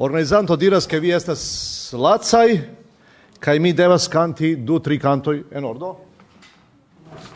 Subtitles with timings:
[0.00, 2.68] Organizanto diras che vi estas lacai,
[3.40, 6.04] kai mi devas canti du tri cantoi en ordo.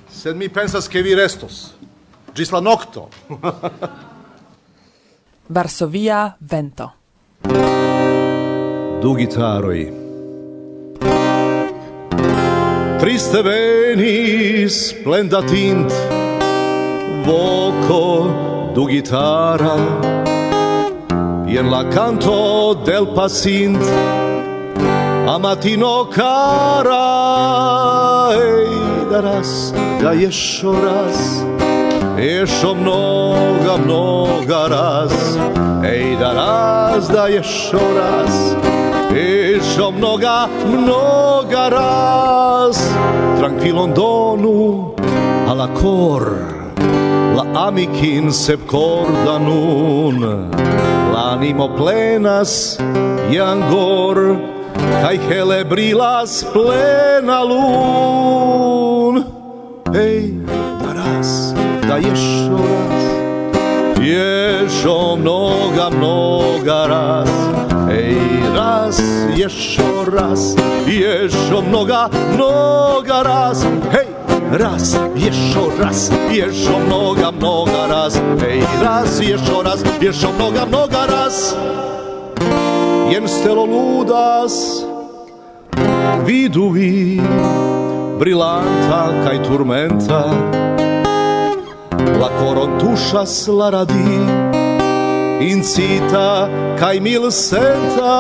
[0.08, 1.74] Sed mi pensas che vi restos.
[2.32, 3.08] Gis la nocto.
[5.46, 6.92] Varsovia vento.
[9.00, 9.92] Du gitaroi.
[13.00, 15.90] Triste venis splenda tint
[17.26, 20.21] voco du gitara
[21.58, 23.82] en la canto del pasint
[25.26, 27.08] a matino cara
[28.32, 31.18] Ei daras da yeshoras
[32.16, 35.12] raz još mnoga mnoga raz
[35.84, 38.62] Ei daras da yeshoras raz
[39.52, 42.76] još mnoga mnoga raz
[43.38, 44.94] tranquilon donu
[45.48, 46.61] alla cor
[47.36, 50.18] la amicin sep corda nun.
[51.12, 52.78] L'animo plenas
[53.30, 54.18] iangor
[55.02, 59.14] kai hele brilas plena lun.
[59.94, 60.32] Ei
[60.82, 61.30] daras
[61.88, 63.04] da yeshoras
[64.00, 67.32] yesho mnoga mnoga raz
[67.92, 68.16] Ej
[68.56, 69.02] raz,
[69.36, 70.54] jeszcze raz,
[70.86, 74.11] jeszcze mnoga, mnoga raz, hej!
[74.52, 78.20] Раз, еще раз, еще много-много раз.
[78.46, 81.56] Эй, раз, еще раз, еще много-много раз.
[83.08, 84.84] Jen stelo ludas,
[86.26, 87.20] vidu vi,
[88.18, 90.22] brilanta kaj turmenta.
[92.20, 94.20] La coron tušas la radi,
[95.40, 98.16] incita kaj mil senta.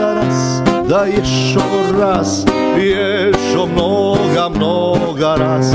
[0.00, 1.60] da raz, da jeszcze
[2.00, 2.44] raz,
[2.76, 3.13] je
[3.54, 5.72] еще много-много раз.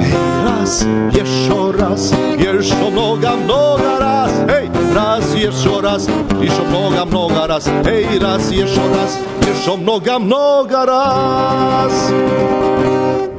[0.00, 0.14] Эй,
[0.46, 4.32] раз, еще раз, еще много-много раз.
[4.48, 6.08] Эй, раз, еще раз,
[6.40, 7.68] еще много-много раз.
[7.84, 11.92] Эй, раз, еще раз, еще много-много раз.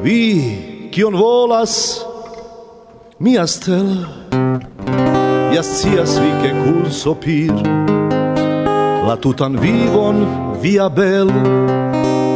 [0.04, 2.06] Vi, kion volas,
[3.20, 4.06] mi astel,
[5.54, 7.54] ja scias vi che curso pir,
[9.06, 10.26] la tutan vivon
[10.62, 11.30] via bel,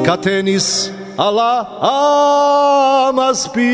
[0.06, 1.68] catenis, alla
[3.08, 3.66] amas pir.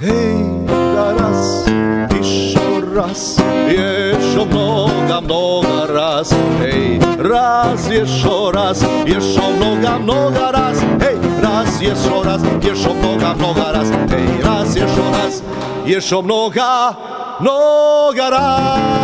[0.00, 0.36] Hey
[0.94, 1.66] daras
[2.20, 3.38] ishoras
[3.68, 12.24] yesho mnoga mnoga raz hey raz yesho raz yesho mnoga mnoga raz hey raz yesho
[12.24, 15.42] raz yesho mnoga mnoga raz hey raz yesho raz
[15.86, 16.96] yesho mnoga
[17.40, 19.01] mnoga raz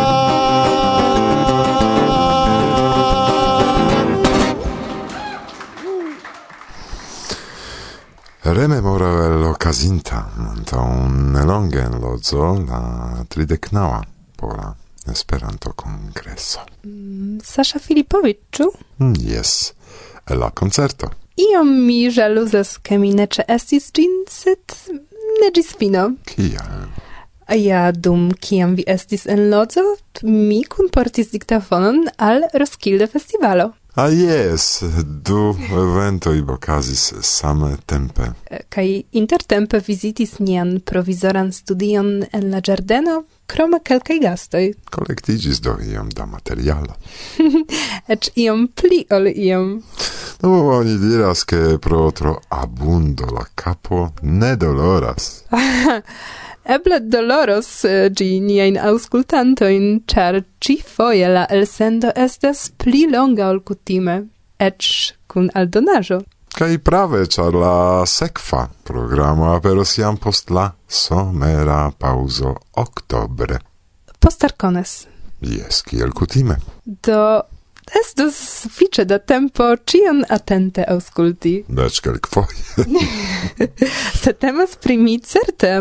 [8.49, 10.23] Rememoro el okazinta,
[10.65, 10.81] tą
[11.33, 12.79] nelonge en Lodzo, la
[13.29, 13.99] trideknaŭa
[14.39, 14.71] pola
[15.05, 16.63] Esperanto-kongreso.
[16.83, 18.71] Mm, Sasza Filipowiczu?
[18.97, 19.73] Mm, yes,
[20.29, 21.11] la koncerto.
[21.37, 23.91] Iom mi żaluzas ke mi ne ĉeestis
[24.27, 24.75] sed
[25.41, 26.15] ne fino.
[26.25, 26.89] Kial?
[27.53, 29.81] Ja dum kiam vi estis en Lodzo,
[30.23, 33.73] mi kunportis diktafonon al Roskilde Festivalo.
[33.95, 38.33] Ah, yes, du eventoi ocasis same tempe.
[38.69, 44.73] Kai intertempe visitis nian provisoran studion en la giardeno, croma calcai gastoi.
[44.93, 46.95] Collectigis do iom da materialo.
[48.13, 49.81] Ec iom pli ol iom.
[50.41, 55.43] No, oni diras che pro tro abundo la capo ne doloras.
[56.69, 63.63] Eble doloros eh, gi niain auscultantoin, char ci foie la elsendo estas pli longa ol
[63.65, 64.19] kutime,
[64.61, 64.85] ec
[65.27, 66.19] kun aldonajo.
[66.53, 73.57] Kaj prave, ĉar la sekva programo aperos jam post la somera pauzo oktobre.
[74.19, 75.07] Postarkones.
[75.41, 76.59] Jes, kiel kutime.
[76.85, 77.21] Do
[77.97, 81.63] Estus sufiĉe da tempo ĉion atente aŭskulti.
[81.85, 82.85] Eĉ kelkfoje.
[84.21, 85.79] Se temas primi certe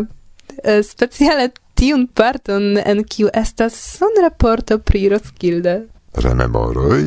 [0.64, 5.76] Eh, speciale tiun parton en kiu estas son raporto pri Roskilde.
[6.14, 7.04] Rememoroj?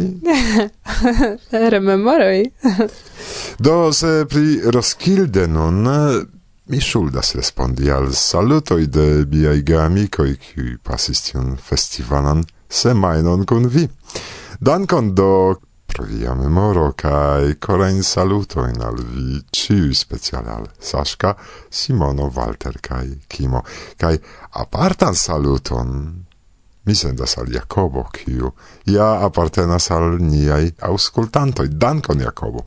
[1.73, 2.45] Rememoroj.
[3.65, 5.83] Do, se pri Roskilde nun
[6.71, 13.87] mi ŝuldas respondi al salutoj de miaj geamikoj, kiuj pasis tiun festivalan semajnon kun vi.
[14.59, 15.55] Dankon do
[16.01, 21.35] por via memoro kai corain salutoin al vi ciui special al Sashka,
[21.69, 23.63] Simono, Walter cae Kimo,
[23.97, 24.17] Kai
[24.51, 26.25] apartan saluton
[26.85, 28.49] mi sendas al Jakobo, kiu
[28.85, 31.69] ja apartenas al niai auscultantoi.
[31.69, 32.65] Dankon, Jakobo!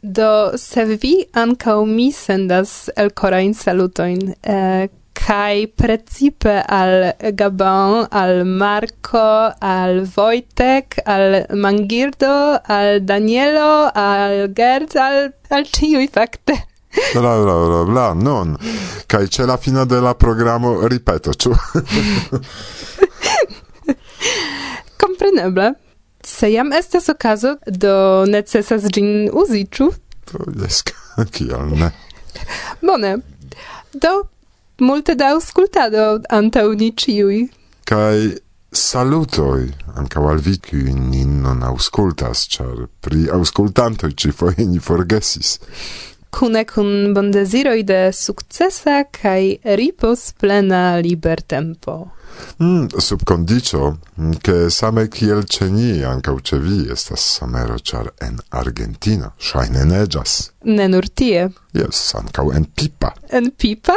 [0.00, 8.44] Do, se vi ankaŭ mi sendas el corain salutoin, eh, kai precipe al Gabon, al
[8.44, 16.66] Marco, al Wojtek, al Mangirdo, al Danielo, al Gerd, al, al ciui fakte.
[17.12, 18.56] Bla, bla, bla, bla, non.
[19.06, 21.52] Kai c'è la fine della programma, ripeto, ciu.
[24.96, 25.74] Compreneble.
[26.22, 29.92] Se jam estas okazo do necesas gin uzi, ciu?
[30.30, 30.92] To jest,
[31.32, 31.90] kial ne.
[32.80, 33.18] Bone.
[33.92, 34.28] Do
[34.78, 37.46] Multe da auscultado antau ni ciui.
[37.84, 38.36] Kai
[38.70, 45.58] salutoi anca al vi qui nin non auscultas, char pri auscultantoi ci foie ni forgesis.
[46.28, 52.12] Cune cun bondesiroi de successa kai ripos plena libertempo.
[52.62, 53.98] Mm, subcondicio,
[54.42, 60.52] che same kiel ceni anca uce vi, estas samero, char en Argentina, shaine negas.
[60.64, 61.50] Ne nur tie.
[61.72, 63.14] Yes, anca en pipa.
[63.30, 63.96] En pipa?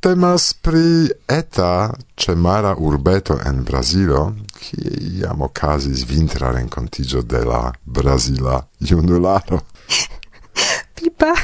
[0.00, 8.66] Temas pri eta cemara urbeto en Brasilo, kie iam okazis vintra rencontigio de la Brasila
[8.80, 9.60] junularo.
[10.96, 11.34] Pipa!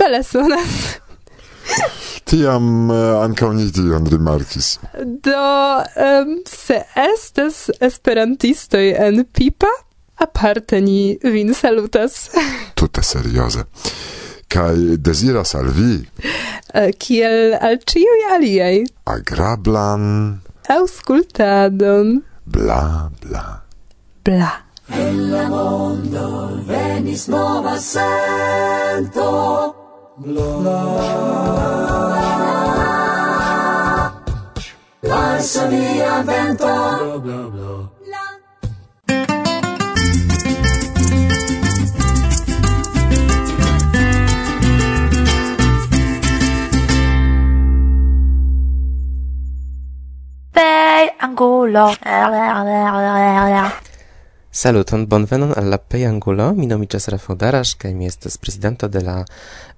[0.00, 0.98] Bele sonas!
[2.26, 4.80] Tiam uh, ankaŭ ni tion rimarcis.
[4.98, 5.44] Do,
[6.08, 9.70] um, se estes esperantistoi en Pipa,
[10.26, 12.34] aparte ni vin salutas.
[12.74, 13.62] Tutte serioze
[14.52, 15.94] kai desiras al vi.
[16.74, 18.84] Eh, kiel al ciu aliei
[19.14, 20.04] agrablan.
[20.68, 23.44] Auscultadon bla bla.
[24.24, 24.52] Bla.
[24.88, 26.26] En la mondo
[26.68, 29.30] venis nova sento
[30.24, 30.50] Bla,
[35.00, 36.64] Passa via vento.
[36.64, 37.81] Bla bla bla.
[51.22, 51.94] angulo.
[54.50, 56.52] Saluton, bonvenon al la plej angulo.
[56.54, 59.24] Mi nomiĝas Rafał Darasz kaj mi estas prezidento de la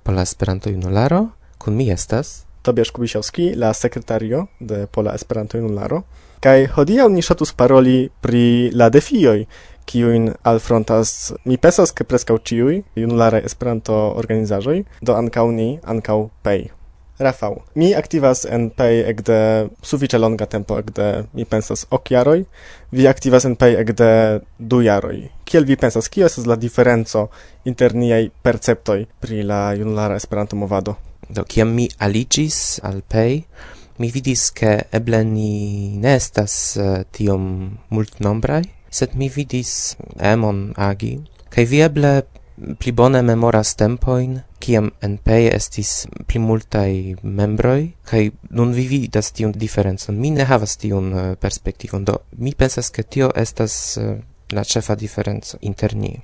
[0.02, 1.26] Pola Esperanto Junularo.
[1.58, 6.02] Kun mi estas Tobiasz Kubisiowski, la sekretario de Pola Esperanto Junularo.
[6.40, 9.44] Kaj hodiaŭ ni ŝatus paroli pri la defioj,
[9.84, 16.70] kiujn alfrontas mi pensas ke preskaŭ ĉiuj junularaj Esperanto organizaĵoj, do ankaŭ ni, ankaŭ pej.
[17.18, 22.40] Rafał, mi aktivas en pay ekde sufiĉe longa tempo ekde mi pensas ok jaroj,
[22.90, 24.08] vi aktivas en pay ekde
[24.58, 25.20] du jaroj.
[25.46, 27.28] Kiel vi pensas kio estas la diferenco
[27.64, 30.96] inter niaj perceptoj pri la junulara Esperanto-movado?
[31.28, 33.44] Do kiam mi aliĝis al pay,
[33.98, 41.14] mi vidis ke eble ni ne estas uh, tiom multnombraj, sed mi vidis emon agi
[41.54, 42.10] kaj vi eble
[42.56, 45.92] pli bone memoras tempojn, kiam en PEI estis
[46.28, 46.90] pli multaj
[47.22, 48.22] membroj, kaj
[48.54, 50.18] nun vi vidas tiun diferencon.
[50.20, 54.14] Mi ne havas tiun eh, perspektivon, do mi pensas, ke tio estas eh,
[54.54, 56.14] la ĉefa diferenco inter ni.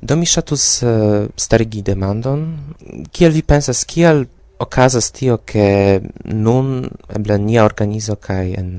[0.00, 2.46] Do mi ŝatus eh, starigi demandon,
[3.10, 4.26] kiel vi pensas, kiel
[4.62, 8.70] okazas tio, ke nun eble nia organizo kaj en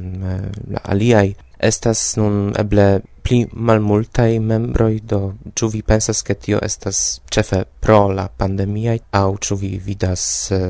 [0.72, 5.19] la aliaj estas nun eble pli malmultaj membroj, do
[5.59, 10.24] ĉu vi pensas ke tio estas ĉefe pro la pandemiaj aŭ ĉu vi vidas
[10.56, 10.62] uh,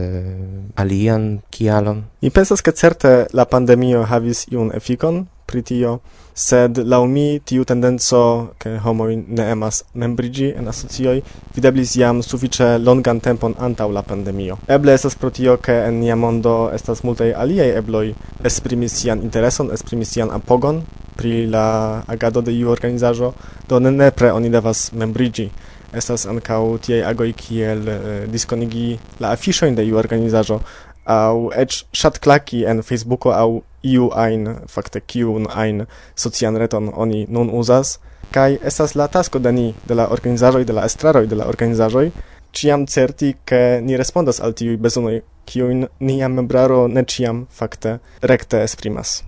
[0.82, 2.02] alian kialon?
[2.22, 6.00] Mi pensas ke certe la pandemio havis iun efikon pri tio,
[6.38, 8.22] sed laŭ mi tiu tendenco
[8.62, 11.16] ke homoj ne emas membriĝi en asocioj
[11.56, 14.60] videblis jam sufiĉe longan tempon antaŭ la pandemio.
[14.68, 18.08] Eble estas pro tio ke en nia mondo estas multaj aliaj ebloj.
[18.46, 20.84] Esprimi sian intereson, esprimi sian apogon
[21.18, 23.32] pri la agado de iu organizaĵo,
[23.70, 25.50] do ne nepre oni devas membriĝi
[25.98, 28.00] estas ankaŭ tiaj agoj kiel eh,
[28.32, 30.60] diskonigi la afiŝojn de iu organizaĵo
[31.08, 33.48] aŭ eĉ ŝatklaki en Facebooko aŭ
[33.94, 38.00] iu ein fakte kiun ein socian reton oni nun uzas,
[38.32, 42.12] kai estas la tasko de ni, de la organizaĵoj, de la estraroj, de la organizaĵoj,
[42.54, 48.64] ciam certi ke ni respondas al tiuj bezonoj, kiujn nia membraro ne ciam fakte rekte
[48.64, 49.24] esprimas.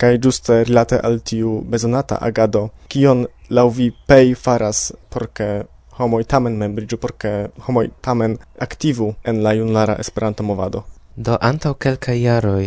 [0.00, 3.26] kai juste rilate al tiu bezonata agado, kion
[3.56, 4.78] laŭ vi pei faras
[5.12, 5.48] por ke
[5.98, 7.32] homoj tamen membriĝu, por ke
[7.66, 10.84] homoj tamen aktivu en la junlara Esperanto-movado.
[11.26, 12.66] Do antaŭ kelkaj jaroj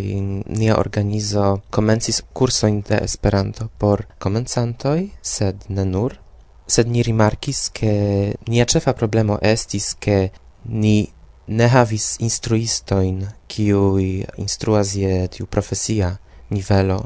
[0.58, 6.14] nia organizo komencis kursojn de Esperanto por komencantoj, sed ne nur.
[6.68, 7.94] Sed ni rimarkis, ke
[8.48, 10.18] nia ĉefa problemo estis, ke
[10.66, 11.08] ni
[11.48, 14.06] ne havis instruistojn, kiuj
[14.46, 16.12] instruas je tiu profesia
[16.54, 17.00] nivelo.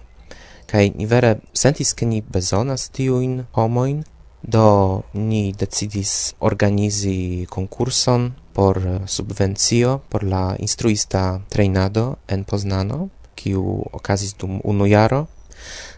[0.67, 4.03] Kaj ni vere sentis, ke ni bezonas tiujn homojn,
[4.41, 13.83] Do ni decidis organizi concurson por eh, subvencio por la instruista treinado en Poznano, kiu
[13.91, 15.27] okazis dum unu jaro.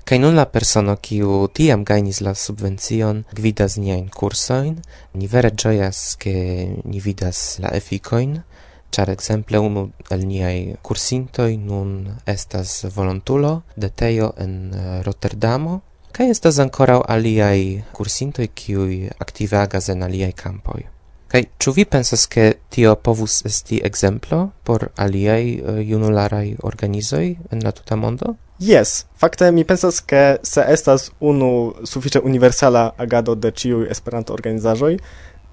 [0.03, 4.79] Kaj nun la persono, kiu tiam gajnis la subvencion, gvidas niajn kursojn.
[5.13, 6.34] Ni vere ĝojas, ke
[6.84, 8.39] ni vidas la efikojn,
[8.89, 9.84] ĉar ekzemple unu
[10.15, 11.91] el niaj kursintoj nun
[12.25, 15.81] estas volontulo de Tejo en eh, Rotterdamo,
[16.12, 20.82] Kaj estas ankoraŭ aliaj kursintoj, kiuj aktive agas en aliaj kampoj.
[21.30, 27.62] Kaj ĉu vi pensas, ke tio povus esti ekzemplo por aliaj eh, junularaj organizoj en
[27.63, 28.34] la tuta mondo?
[28.60, 34.98] Yes, fakte mi pensas ke se estas unu sufiĉe universala agado de ĉiuj Esperanto organizaĵoj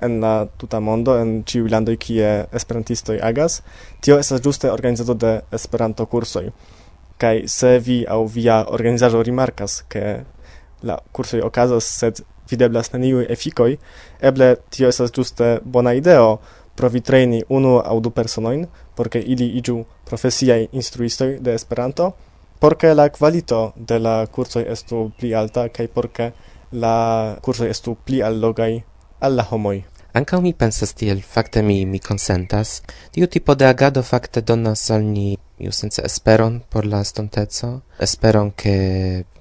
[0.03, 3.61] en la tuta mondo en ĉiuj landoj kie esperantistoj agas,
[4.01, 6.49] tio estas ĝuste organizado de Esperanto kursoj.
[7.21, 10.03] Kaj se vi aŭ via organizaĵo rimarkas ke
[10.87, 13.73] la kursoj okazas, sed videblas neniuj efikoj,
[14.31, 16.38] eble tio estas ĝuste bona ideo
[16.76, 22.12] provi treni unu aŭ du personojn, por ke ili iĝu profesiaj instruistoj de Esperanto,
[22.61, 26.31] por ke la kvalito de la kursoj estu pli alta kaj por ke
[26.73, 28.73] la kursoj estu pli allogaj
[29.21, 29.83] al la homoj.
[30.16, 32.81] Ankaŭ mi pensas tiel, fakte mi mi konsentas.
[33.12, 38.76] Tiu tipo de agado fakte donas al ni iusence esperon por la estonteco, esperon ke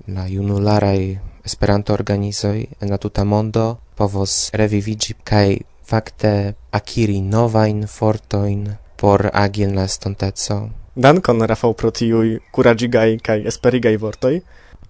[0.08, 6.32] la junularaj Esperanto-organizoj en la tuta mondo povos revivigi kaj fakte
[6.72, 8.64] akiri novajn fortojn
[8.98, 10.70] por agi en la estonteco.
[10.96, 14.40] Dankon, Rafał, pro tiuj kuraĝigaj kaj esperigaj vortoj.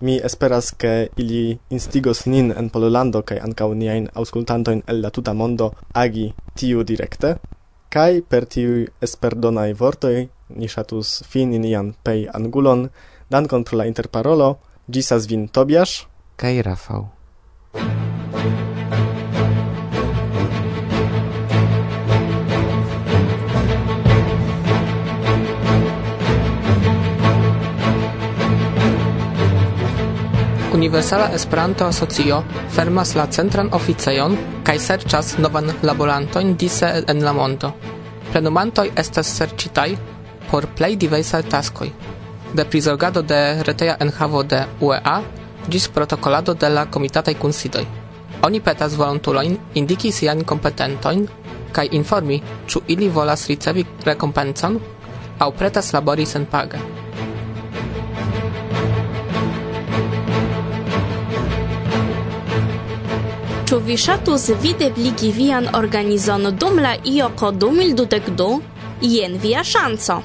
[0.01, 5.33] Mi esperas ke ili instigos nin en Pololando kaj ankaŭ niajn aŭskultantojn el la tuta
[5.33, 7.37] mondo agi tiu direkte
[7.95, 10.15] kaj per tiuj esperdonaj vortoj
[10.59, 12.89] ni ŝatus fini nian pej angulon.
[13.31, 14.49] Dankon pro la interparolo.
[14.91, 15.93] Gisas vin Tobiasz
[16.35, 17.07] kaj Rafał.
[30.73, 34.35] Universala Esperanto Asocio fermas la centran oficejon
[34.67, 37.71] kaj serĉas novan laborantojn dise en la mondo.
[38.31, 39.95] Plenumantoj estas serĉitaj
[40.51, 41.89] por plej diversaj taskoj,
[42.53, 47.87] de prizorgado de reteja enhavo de UEA dis protocolado de la comitatai considoi.
[48.41, 51.27] Oni petas volontulojn indiki sian kompetentojn
[51.71, 54.79] kaj informi, ĉu ili volas ricevi rekompencon
[55.39, 56.79] aŭ pretas labori senpage.
[63.65, 68.59] Ĉu vi ŝatus videbligi vian organizon dum la IOKO 2022?
[69.01, 70.21] Jen via ŝanco.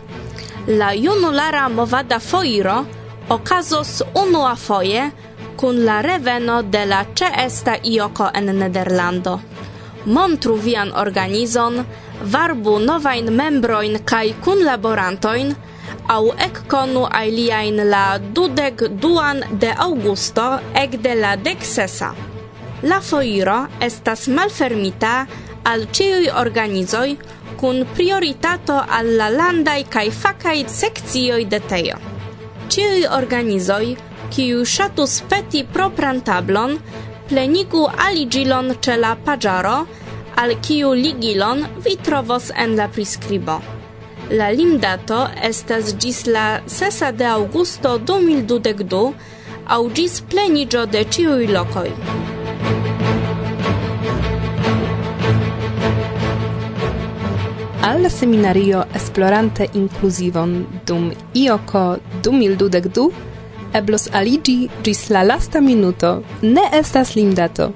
[0.68, 2.84] La junulara movada foiro
[3.28, 5.10] okazos unuafoje
[5.60, 9.34] kun la reveno de la ĉeesta ioko en Nederlando.
[10.16, 11.76] Montru vian organizon,
[12.34, 15.52] varbu novajn membrojn kaj kunlaborantojn,
[16.16, 18.04] aŭ ekkonu aliajn la
[18.38, 20.48] dudek duan de augusto
[20.84, 22.10] ek de la deksesa.
[22.82, 25.14] La foiro estas malfermita
[25.70, 27.08] al ĉiuj organizoj
[27.60, 31.98] kun prioritato al la landaj kaj fakaj sekcioj de tejo.
[32.72, 33.84] Ĉiuj organizoj
[34.34, 36.76] kiu ŝatus peti propran tablon,
[37.30, 39.76] plenigu aligilon ĉe la paĝaro,
[40.42, 43.58] al kiu ligilon vi trovos en la prescribo.
[44.30, 45.20] La limdato
[45.50, 46.46] estas gis la
[46.80, 49.04] 6 de augusto 2022
[49.76, 51.92] au gis plenigio de ciui locoi.
[57.90, 63.29] al seminario Esplorante Inclusivon dum IOCO 2022
[63.72, 67.72] eblos aligi gis la lasta minuto, ne estas limdato.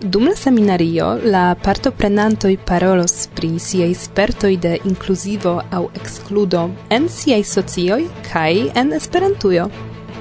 [0.00, 7.42] Dum la seminario, la partoprenantoi parolos pri siei spertoi de inclusivo au excludo en siei
[7.44, 9.70] socioi kai en Esperantujo.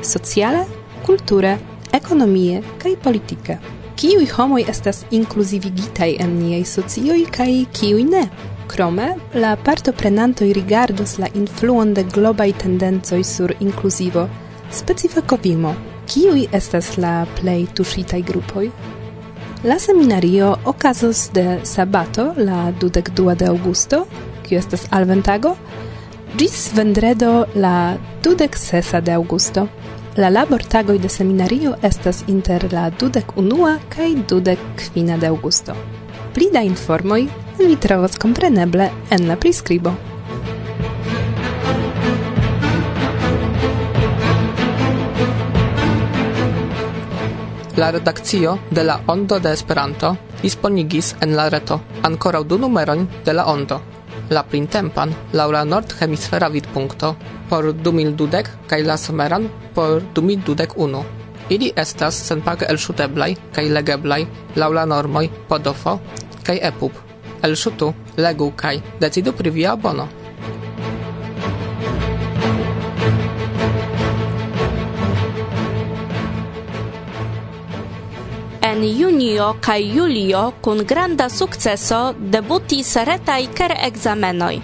[0.02, 0.66] Sociale,
[1.06, 1.60] culture,
[1.92, 3.60] economie, kai politike.
[3.96, 8.28] Kiui homoi estas inclusivigitai en niei socioi kai kiui ne?
[8.68, 14.28] Krome, la partoprenantoi rigardos la influon de globai tendencoj sur inclusivo,–
[14.72, 15.74] specifa covimo,
[16.08, 18.70] kiui estas la plei tusitai grupoj.
[19.64, 24.06] La seminario okazos de sabato la dudec dua de augusto,
[24.44, 25.56] kiu estas alventago,
[26.38, 29.68] gis vendredo la dudec sesa de augusto.
[30.18, 35.76] La labortagoj de seminario estas inter la dudec unua kaj dudec kvina de augusto.
[36.34, 39.94] Pli da informoj vi trovos kompreneble en la priskribo.
[47.78, 51.76] La redakcio de la Ondo de Esperanto disponigis en la reto
[52.08, 53.78] ankoraŭ du numerojn de la Ondo,
[54.34, 57.12] la printempan laŭ la nord-hemisfera vidpunkto
[57.52, 61.04] por 2012 kaj la someran por 2021.
[61.50, 64.24] Ili estas senpage elŝuteblaj kaj legeblaj
[64.56, 66.00] laŭ la normoj Podofo
[66.44, 66.92] kaj EPUB.
[67.46, 70.08] Elŝutu, legu kaj decidu pri via abono.
[78.78, 84.60] en junio kaj julio kun granda sukceso debutis retaj ker-ekzamenoj.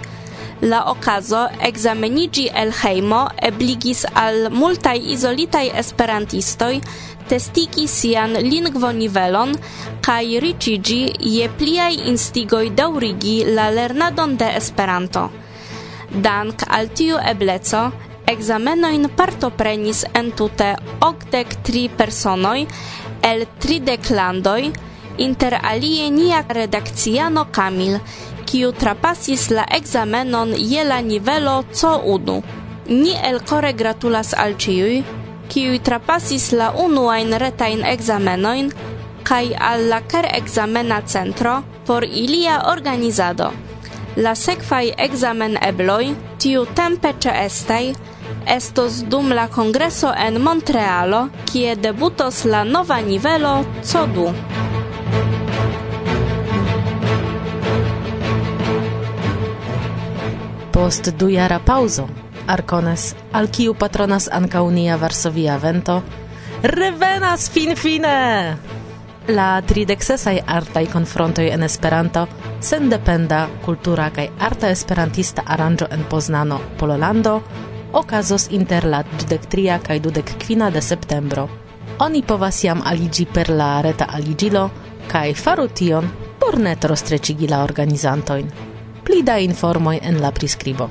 [0.70, 6.72] La okazo ekzameniĝi el hejmo ebligis al multaj izolitaj esperantistoj
[7.28, 9.56] testigi sian lingvonivelon
[10.06, 11.02] kaj riĉiĝi
[11.34, 15.28] je pliaj instigoj daŭrigi la lernadon de Esperanto.
[16.28, 17.88] Dank al tiu ebleco
[18.24, 20.70] Examenoin partoprenis entute
[21.04, 22.62] okdek tri personoj
[23.24, 24.70] el tridek landoj,
[25.16, 27.98] inter alie nia redakciano Kamil,
[28.44, 32.42] kiu trapasis la examenon je la nivelo C1.
[32.88, 35.02] Ni elkore gratulas al ciui,
[35.48, 38.72] kiu trapasis la unuajn retajn examenoin,
[39.24, 43.52] kaj al la ker examena centro por ilia organizado.
[44.16, 47.84] La sekvaj examen ebloj tiu tempe ĉeestaj
[48.46, 54.32] estos dum la congreso en Montrealo, kie debutos la nova nivelo CODU.
[60.72, 62.08] Post du jara pauzo,
[62.46, 66.02] Arcones, al kiu patronas ankaŭ unia Varsovia vento,
[66.62, 68.56] revenas finfine!
[69.28, 72.26] La tridexesai artai confrontoi en Esperanto,
[72.60, 77.42] sendependa kultura kaj arta esperantista aranjo en Poznano, Pololando,
[77.94, 81.48] okazos inter la 23 kaj 25 de septembro.
[81.98, 84.70] Oni povas jam aligi per la reta aligilo,
[85.08, 86.10] kaj faru tion
[86.44, 88.50] por ne trostreĉigi la organizantojn.
[89.04, 90.88] Pli da informoj en la priskribo.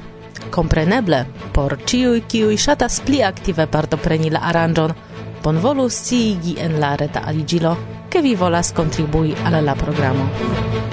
[0.54, 4.96] Kompreneble, por ĉiuj kiuj ŝatas pli aktive partopreni la aranĝon,
[5.44, 7.76] bonvolu sciigi en la reta aligilo,
[8.10, 10.93] ke vi volas kontribui al la programo.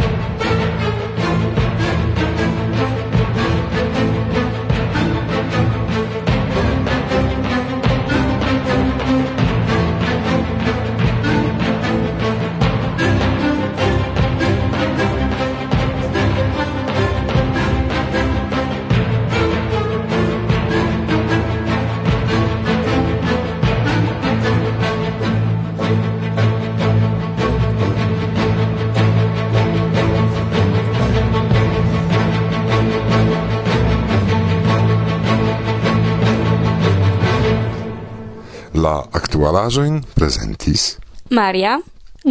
[39.40, 40.98] aktualaĵojn prezentis
[41.32, 41.78] Maria,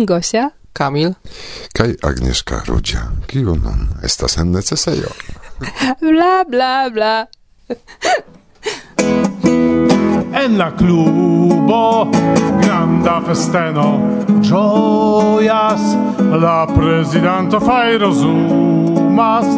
[0.05, 1.15] Gosia, Kamil
[1.73, 5.09] kaj Agnieszka Rudzia, kiu nun estas en necesejo.
[6.05, 7.25] bla bla bla.
[10.43, 12.05] en la klubo
[12.61, 13.87] granda festeno
[14.45, 15.81] gioias
[16.43, 19.49] la presidente fai rosumas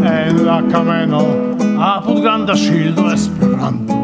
[0.00, 1.20] en la cameno
[1.90, 4.03] apud granda shield esperanto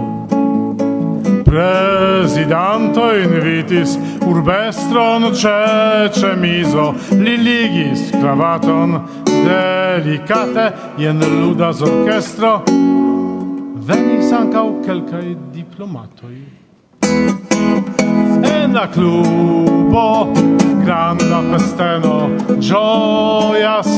[1.50, 12.62] Prezidanto invitis urbestron ce cemizo, li ligis cravaton delicate, jen ludas orchestro.
[13.82, 16.38] Venis ancau quelcae diplomatoi.
[18.46, 20.30] En la clubo
[20.84, 23.90] granda festeno gioias,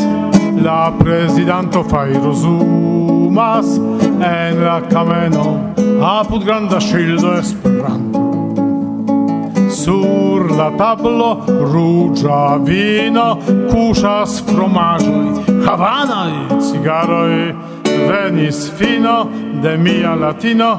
[0.56, 3.76] la presidanto fai rosumas
[4.24, 8.20] en la cameno apud granda ŝildo Esperanto.
[9.70, 13.26] Sur la tablo ruĝa vino
[13.70, 15.26] kuŝas fromaĵoj,
[15.66, 16.32] havanaj
[16.68, 17.36] cigaroj.
[18.08, 19.16] Venis fino
[19.62, 20.70] de mia latino,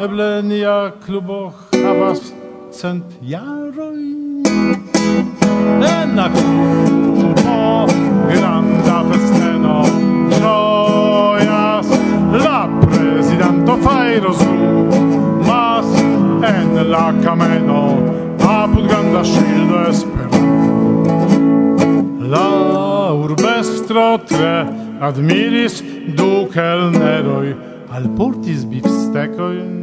[0.00, 2.32] eble nia klubo havas
[2.72, 4.00] cent jaroj.
[5.90, 7.86] En la klubo
[8.30, 9.78] granda festeno
[10.38, 11.94] ĝojas
[12.44, 14.42] la prezidanto fajros
[16.48, 17.82] en la kameno
[18.48, 20.40] apud granda ŝildo Espero.
[22.32, 24.66] La urbestro tre
[25.00, 25.82] admiris
[26.16, 27.54] du kelneroj,
[27.92, 29.82] alportis bifstekojn.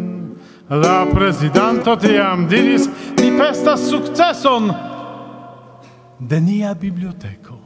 [0.70, 2.88] La prezidanto tiam diris,
[3.20, 4.72] ni festas sukceson
[6.20, 7.58] de nia biblioteko.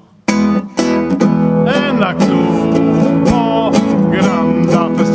[1.75, 3.71] En la klubo
[4.11, 5.14] granda fest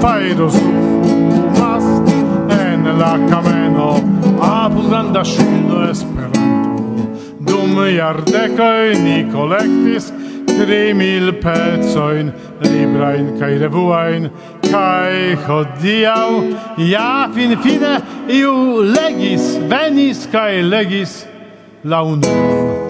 [0.00, 0.50] fajro
[1.58, 1.84] Mas
[2.60, 3.90] en la cameno
[4.40, 7.06] apud granda ŝildo Esperanto.
[7.48, 10.12] Dum jardekoj ni kolektis
[10.58, 12.32] tri mil pecojn
[12.64, 14.28] librajn kaj revuajn
[14.66, 16.30] kaj hodiaŭ
[16.88, 17.94] ja finfine
[18.40, 18.54] iu
[18.96, 21.14] legis venis kaj legis
[21.84, 22.88] la unua.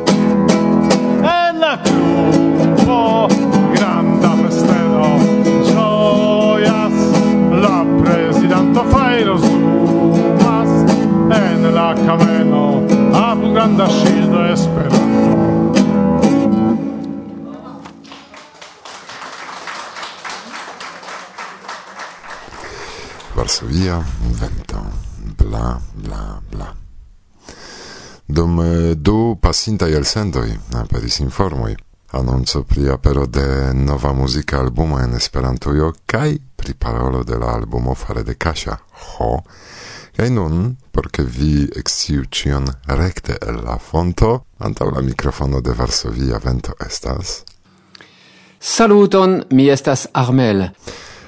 [1.35, 3.29] En la klubo
[11.95, 15.79] la a buganda shildo Esperanto.
[23.35, 24.83] Varsovia, vento,
[25.37, 26.75] bla, bla, bla.
[28.27, 31.75] Dum eh, du pasintaj elsendoj eh, aperis informoi,
[32.11, 37.95] anonco pri apero de nova muzika albumo en Esperantujo kai pri parolo de la albumo
[37.95, 39.43] fare de Kasia, ho,
[40.17, 45.73] kai nun por che vi exciu cion recte el la fonto, antau la microfono de
[45.73, 47.45] Varsovia vento estas.
[48.59, 50.73] Saluton, mi estas Armel.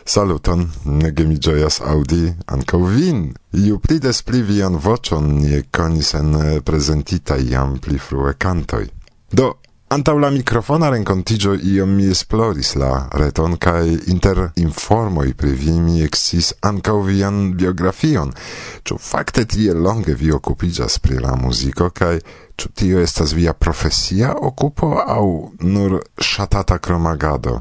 [0.04, 3.20] Saluton, nege mi gioias audi ankaŭ vin.
[3.54, 6.34] Iu pli des pli vian voĉon nie conis en
[6.66, 8.90] prezentitaj iam pli frue cantoi.
[9.30, 9.52] Do,
[9.90, 16.04] Antaŭ la mikrofona renkontiĝo iom mi esploris la reton kaj inter informoj pri vi mi
[16.04, 18.30] eksis ankaŭ vian biografion.
[18.86, 22.12] Ĉu fakte tiel longe vi okupiĝas pri la muziko kaj
[22.54, 25.26] ĉu tio estas via profesia okupo aŭ
[25.72, 25.98] nur
[26.28, 27.56] ŝatata kromagado?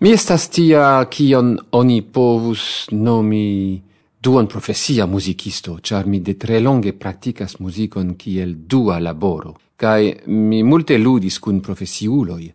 [0.00, 3.80] Mi estas tia kion oni povus nomi
[4.20, 10.62] duon profesia muzikisto, ĉar mi de tre longe praktikas muzikon kiel dua laboro kai mi
[10.62, 12.52] multe ludis cun profesiuloi.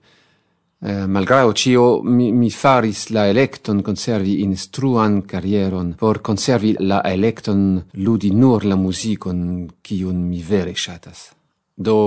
[0.86, 7.84] Eh, malgrado cio, mi, mi faris la electon conservi instruan carrieron por conservi la electon
[7.94, 11.32] ludi nur la musicon cion mi vere shatas.
[11.74, 11.98] Do,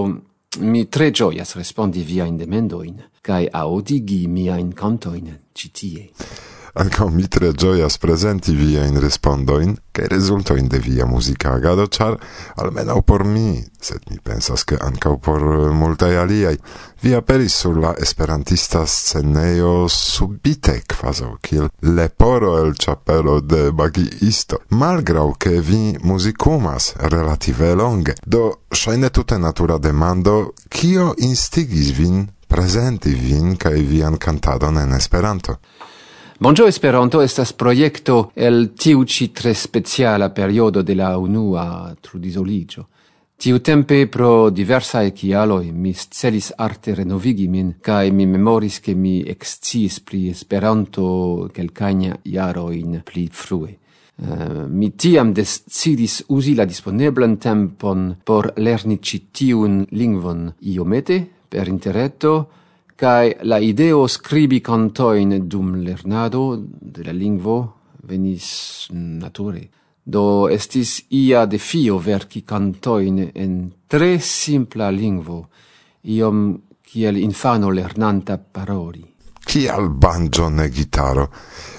[0.61, 6.11] mi tre gioias respondi via in demendoin, cae audigi mia in cantoin citie.
[6.79, 7.99] Ankaŭ mi tre ĝojas
[8.87, 12.17] in respondoin, che kaj rezultojn de via muzika agado, char
[12.55, 15.41] almeno por mi, sed mi pensas che ankaŭ por
[15.73, 16.57] multaj aliaj,
[17.03, 25.35] vi aperis sur la esperantista sceneo subite kvazaŭ kiel leporo el chapelo de magiisto, malgrau
[25.35, 28.15] ke vi musicumas relative longe.
[28.25, 35.59] Do shaine tute natura demando, kio instigis vin presenti vin kaj vian cantadon en Esperanto?
[36.41, 42.85] Bonjo Esperanto estas projekto el tiu ĉi tre speciala periodo de la unua trudisoliĝo.
[43.43, 49.17] Tiu tempe pro diversa kialoj mi celis arte renovigi min, kaj mi memoris ke mi
[49.27, 53.75] excis pri Esperanto kelkajn jarojn pli frue.
[54.19, 61.67] Uh, mi tiam decidis uzi la disponeblan tempon por lerni ci tiun lingvon iomete per
[61.67, 62.37] interreto,
[62.99, 67.59] kai la ideo scribi cantoin dum lernado de la lingvo
[68.03, 69.69] venis nature.
[70.03, 73.53] Do estis ia defio verci cantoin en
[73.87, 75.39] tre simpla lingvo,
[76.03, 76.41] iom
[76.83, 79.05] kiel infano lernanta paroli.
[79.49, 81.29] Kial banjo ne gitaro?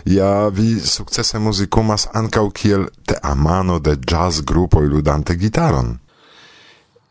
[0.06, 5.98] Ja vi successe musicumas ancau kiel te amano de jazz grupoj ludante gitaron.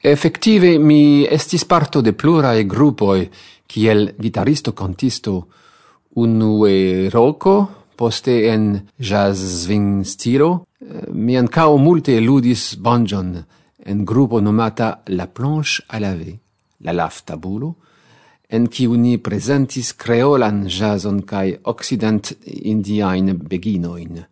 [0.01, 3.29] Effective mi estis parto de plurae gruppoi,
[3.69, 5.47] kiel gitaristo contisto
[6.17, 13.37] unue rocco, poste en jazz swing stilo, eh, mi ancao multe ludis banjon
[13.85, 16.39] en grupo nomata La Planche à laver,
[16.81, 17.75] la laf tabulo,
[18.49, 24.25] en kiu uni presentis creolan jazzon kai occident indiain beginoin.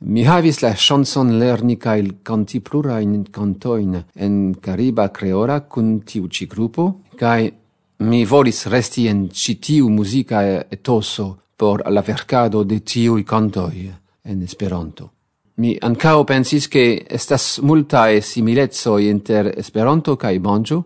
[0.00, 6.46] Mi havis la chanson lerni kaj canti plurain cantoin en cariba creola kun tiu ci
[6.46, 7.50] grupo, kai
[8.00, 13.90] Mi volis resti en citiu musica etoso por la vercado de tiui cantoi
[14.22, 15.10] en Esperanto.
[15.56, 20.84] Mi ancao pensis che estas multae similezoi inter Esperanto cae Banjo,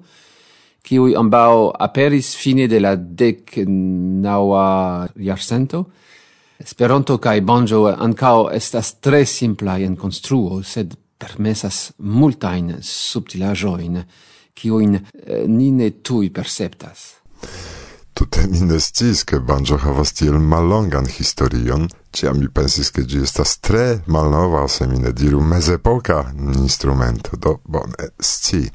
[0.80, 5.90] kiui ambao aperis fine de la dec naua jarcento.
[6.56, 14.00] Esperanto cae Bonjo ancao estas tre simplai en construo, sed permesas multain subtilajoin,
[14.54, 17.22] kiujn eh, ni ne tui perceptas.
[18.12, 23.22] Tute mi ne sciis, che banjo havas tiel mallongan historion, ciam mi pensis, che gi
[23.22, 28.70] estas tre malnova, se mi ne diru mezepoka instrumento, do bone sci.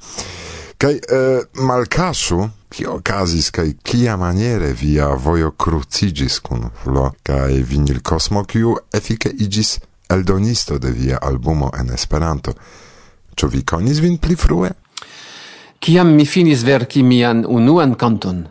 [0.78, 8.02] Kai eh, malcasu, ki okazis kai kia maniere via vojo crucigis kun Flo kai Vinil
[8.02, 9.78] cosmo kiu efike igis
[10.10, 12.54] eldonisto de via albumo en Esperanto.
[13.38, 14.72] Ĉu vi konis vin pli frue?
[15.80, 18.50] Ciam mi finis verci mian unuan canton,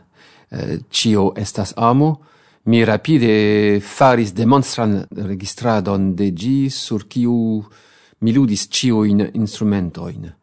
[0.49, 2.21] eh, cio estas amo,
[2.65, 7.65] mi rapide faris demonstran registradon de gi sur kiu
[8.19, 10.35] mi ludis cioin instrumentoin.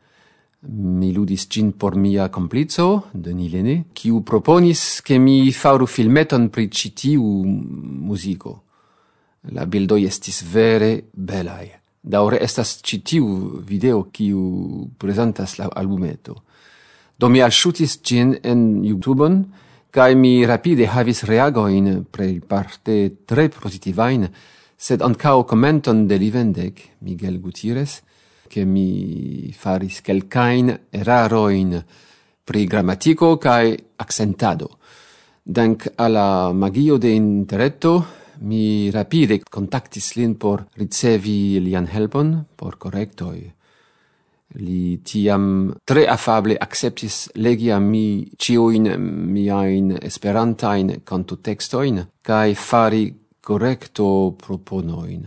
[0.67, 6.69] Mi ludis gin por mia complizo, Denis Lene, kiu proponis che mi faru filmeton pri
[6.69, 8.63] citiu musico.
[9.52, 11.69] La bildoi estis vere belai.
[12.00, 16.43] Daure estas citiu video kiu presentas la albumeto.
[17.19, 19.36] Do mi alŝutis ĝin en YouTube-on,
[19.93, 22.95] kai mi rapide havis reagoin pre parte
[23.30, 24.26] tre positivain,
[24.76, 28.02] sed ancao commenton de Livendek, Miguel Gutierrez,
[28.49, 31.84] che mi faris quelcain eraroin
[32.43, 34.80] pri grammatico cae accentado.
[35.43, 38.06] Dank alla magio de interetto,
[38.39, 43.54] mi rapide contactis lin por ricevi lian helpon por correctoi
[44.62, 48.86] Li tiam tre afable acceptis legi a mi cioin
[49.34, 53.08] miain esperantain cantotextoin cae fari
[53.42, 55.26] correcto proponoin.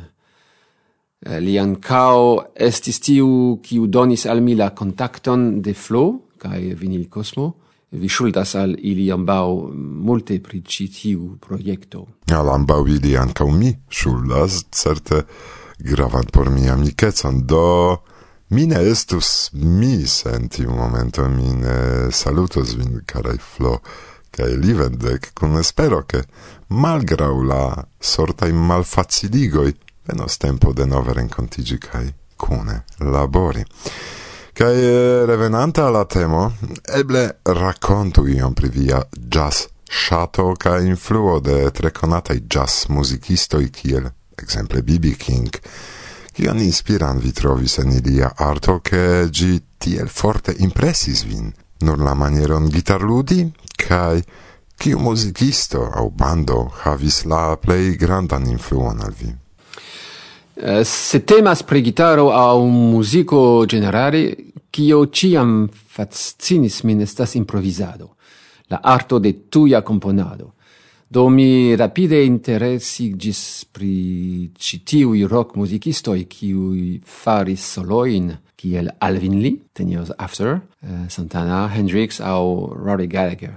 [1.19, 7.09] Eh, Li ancao estis tiu kiu donis al mi la contacton de Flo, cae Vinil
[7.09, 7.55] Cosmo,
[7.91, 12.07] vi schuldas al ili ambau multe pri ci tiu proiecto.
[12.31, 15.25] Al ambau ili ancao mi schuldas, certe
[15.79, 18.03] gravant por mi amicetson, do
[18.49, 23.81] Mine estus mi sen tiu momento, mine salutos vin, carai Flo,
[24.31, 26.23] cae li vendec kun espero che,
[26.69, 29.75] malgrau la sortai malfaciligoi,
[30.07, 33.65] venos tempo de nove rencontigi cae cune labori.
[34.53, 36.53] Cae eh, revenanta alla temo,
[36.85, 44.07] eble raccontu iom pri via jazz shato ca influo de tre conatai jazz musicistoi kiel,
[44.37, 45.17] exemple, B.B.
[45.17, 45.51] King,
[46.37, 51.49] Kion inspiran vi trovis en ilia arto, che gi tiel forte impressis vin?
[51.81, 54.21] Nur la manieron gitarludi, kai
[54.77, 59.33] kiu musicisto au bando havis la plei grandan influon al vi?
[60.61, 64.37] Eh, se temas pri gitaro au musico generale,
[64.69, 68.17] kio ciam fascinis min estas improvisado,
[68.69, 70.56] la arto de tuja componado.
[71.09, 79.89] Do mi rapide interesigis pri citiui rock musicistoi kiui faris soloin kiel Alvin Lee, Ten
[79.89, 83.55] Years After, uh, Santana, Hendrix au Rory Gallagher.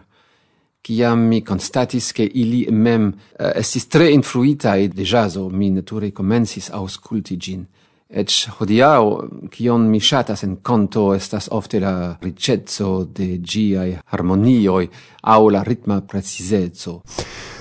[0.85, 6.69] Ciam mi constatis che ili mem uh, estis tre influitae de jazzo, mi nature comensis
[6.69, 7.65] ausculti gin.
[8.09, 9.19] Ec hodiau,
[9.53, 14.89] cion mi shatas en conto, estas ofte la ricezzo de giai harmonioi
[15.29, 17.03] au la ritma precisezzo.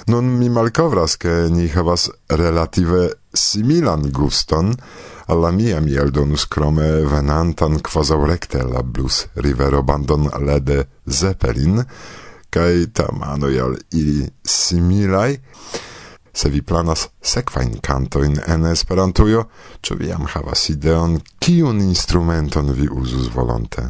[0.07, 4.73] Non mi malcovras che ni havas relative similan guston,
[5.27, 11.85] alla mia mi eldonus crome venantan quasau recte la blues rivero bandon lede Zeppelin,
[12.49, 15.37] cae tamanoi al ili similai,
[16.39, 19.41] Se vi planas sekvajn kantojn en Esperantujo,
[19.83, 23.83] ĉu vi jam havas ideon kiun instrumenton vi uzus volonte?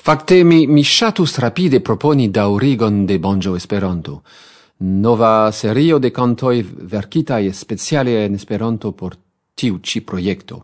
[0.00, 4.22] Fakte mi, mi ŝatus rapide proponi daŭrigon de Bonjo Esperanto.
[4.78, 6.64] Nova serio de kantoj
[6.96, 9.20] verkitaj speciale en Esperanto por
[9.54, 10.62] tiu ĉi projekto.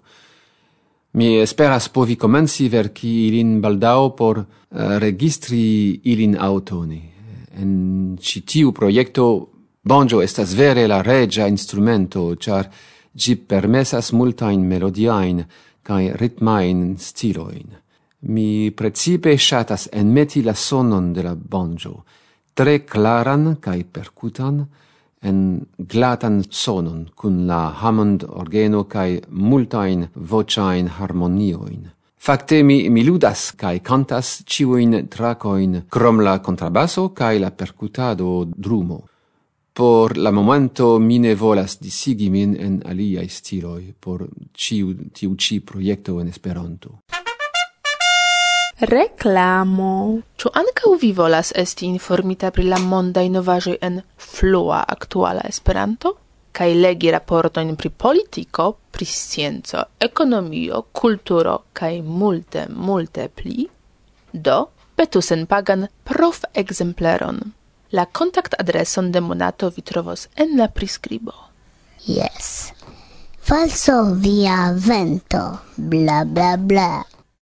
[1.20, 4.46] Mi esperas povi komenci verki ilin baldaŭ por uh,
[4.96, 5.64] registri
[6.08, 7.02] ilin aŭtone.
[7.60, 7.72] En
[8.16, 9.51] ĉi tiu projekto
[9.84, 12.68] Banjo estas vere la regia instrumento, char
[13.12, 15.42] gi permesas multain melodiain
[15.82, 17.66] cae ritmain stiloin.
[18.20, 22.04] Mi precipe shatas enmeti la sonon de la banjo,
[22.54, 24.64] tre claran cae percutan,
[25.20, 31.90] en glatan sonon cun la Hammond organo cae multain vociain harmonioin.
[32.16, 39.08] Fakte mi, mi ludas cae cantas ciuin tracoin crom la contrabasso cae la percutado drumo.
[39.74, 45.60] Por la momento mi ne volas disigi min en aliaj stiloi por ciu, tiu ci
[45.60, 46.98] proiecto en Esperanto.
[48.80, 50.18] Reklamo.
[50.36, 56.16] Ĉu ankaŭ vi volas esti informita pri la mondaj novaĵoj en flua aktuala Esperanto?
[56.52, 63.64] kaj legi raportojn pri politiko, pri scienco, ekonomio, kulturo kaj multe, multe pli?
[64.32, 64.58] Do,
[64.96, 67.40] petu senpagan prof exempleron
[67.92, 71.34] La contact-adreson de Monato vi trovos en la prescribo.
[72.06, 72.72] Yes.
[73.38, 77.06] Falso via vento, bla bla bla.